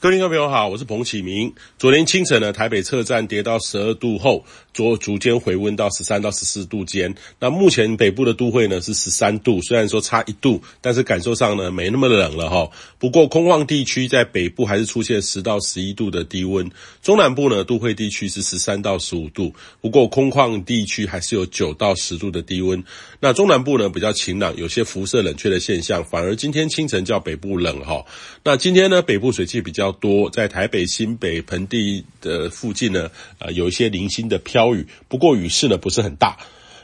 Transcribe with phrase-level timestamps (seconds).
[0.00, 1.52] 各位听众朋友好，我是彭启明。
[1.76, 7.12] 昨天清晨呢，台北测站跌到十二度后，逐逐渐回温到十三到十四度间。
[7.40, 12.70] 那目前北部的都会呢是十三度，虽然说差一度，但是感受上呢没那么冷了哈。
[13.00, 16.70] 不过空旷地区在北部还是出现十到十一度的低温，
[17.02, 22.80] 中南部呢都会地区是十三到十五度，不过空旷地区还是有九到十度的低温。
[23.18, 28.04] 那中南部呢比较晴朗，有些辐射冷却的现象，反而今天清晨较北部冷哈。
[28.44, 36.36] 那今天呢北部水汽比较多，在台北、新北盆地的附近呢，呃，有一些零星的飘雨，不过雨势呢不是很大。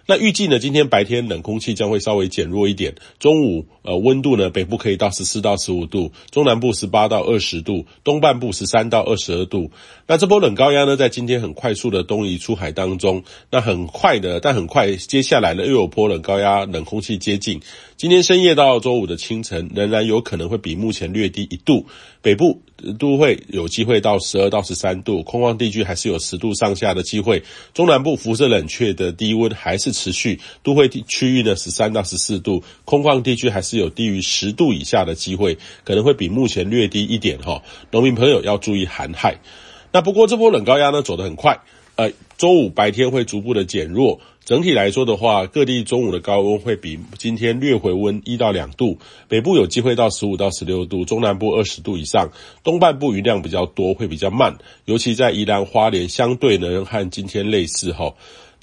[0.07, 9.71] 那预计呢，今天白天冷空气将会稍微减弱一点，中午呃温度呢，北部可以到十四到十五度，中南部十八到二十度，东半部十三到二十二度。
[10.07, 17.61] 那这波冷高压呢，在今天很快速的东移出海当中，那很快的，但很快接下来呢，又有波冷高压冷空气接近。
[17.96, 21.87] 今天深夜到周五的清晨，仍然有可能会比目前略低一度。
[22.21, 22.63] 北部
[22.99, 27.43] 都会有机会到十二到十三度，空旷地区还是有十度上下的机会。
[27.73, 37.62] 中南部辐射冷却的低温还是持续，都会区域呢十三到十四度，空旷地区还是有低于十度以下的机会，可能会比目前略低一点哈。
[37.90, 39.38] 农民朋友要注意寒害。
[39.92, 41.60] 那不过这波冷高压呢走得很快，
[41.95, 44.20] 呃，周五白天会逐步的减弱。
[44.45, 52.28] 整体来说的话，各地中午的高温会比今天略回温一到两度，北部有机会到十五到十六度，中南部二十度以上，
[52.62, 58.12] 东半部云量比较多，会比较慢，尤其在宜兰花莲，相对呢和今天类似哈。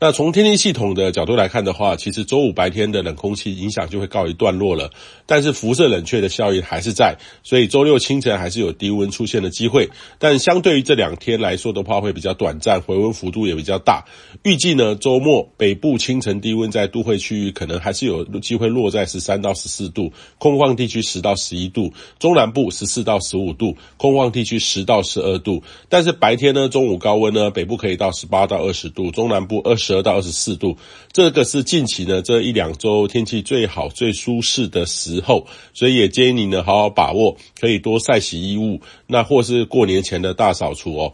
[0.03, 4.89] 那从天气系统的角度来看的话，其实周五白天的冷空气影响就会告一段落了，
[5.27, 14.03] 但是辐射冷却的效应还是在，所以周六清晨还是有低温出现的机会，但相对于这两天来说的话，会比较短暂，回温幅度也比较大。
[14.41, 25.61] 预计呢，周末北部清晨低温在都会区域可能还是有机会落在十三到十四度，空旷地区十到十一度，中南部十四到十五度，空旷地区十到十二度。
[25.89, 29.90] 但是白天呢，中午高温呢，北部可以到十八到二十度，中南部二十。
[29.91, 30.77] 得到二十四度，
[31.11, 41.13] 这个是近期呢这一两周天气最好最舒适的时候，所以也建议你呢好好把握，可以多晒洗衣物，那或是过年前的大扫除哦。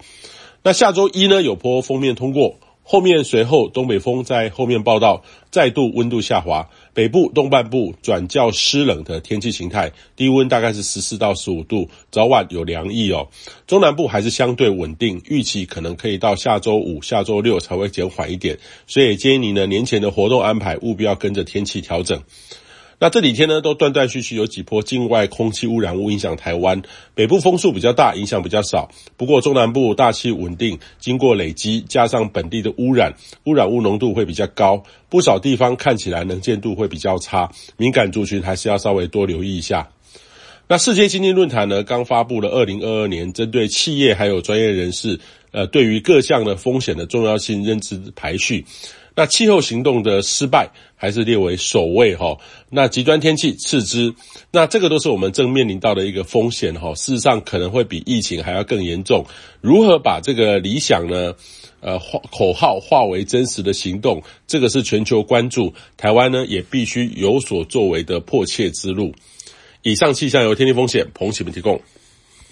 [0.62, 2.60] 那下周一呢有波封面通过。
[2.90, 5.22] 后面随后东北风在后面报道，
[5.52, 13.28] 再度温度下滑，北部东半部转较湿冷的天气形态，低温大概是十四到十五度，早晚有凉意哦。
[13.68, 22.24] 中南部还是相对稳定，预期可能可以到下周五、下周六才会减缓一点，所以建议你呢年前的活动安排务必要跟着天气调整。
[23.00, 26.82] 那这几天呢，都断断续续有几波境外空气污染物影响台湾，
[27.14, 28.90] 北部风速比较大，影响比较少。
[29.18, 33.14] 不过中南部大气稳定，经过累积，加上本地的污染，
[33.44, 39.90] 污染物浓度会比较高，不少地方看起来能见度会比较差，敏感族群还是要稍微多留意一下。
[40.68, 45.20] 那世界经济论坛呢，刚发布了二零二二年针对企业还有专业人士，
[45.52, 48.66] 呃，对于各项的风险的重要性认知排序。
[49.18, 52.38] 那气候行动的失败还是列为首位哈，
[52.70, 54.14] 那极端天气次之，
[54.52, 59.26] 那这个都是我们正面临到的一个风险哈，事实上可能会比疫情还要更严重。
[59.60, 61.34] 如何把这个理想呢，
[61.80, 61.98] 呃，
[62.32, 69.16] 口号化为真实的行动，这个是全球关注，台湾呢也必须有所作为的迫切之路。
[69.82, 71.82] 以上气象由天气风险彭启明提供。